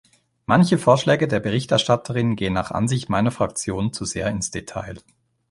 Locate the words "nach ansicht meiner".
2.53-3.29